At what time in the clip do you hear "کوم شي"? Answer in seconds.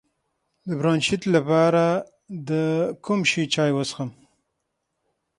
3.05-3.43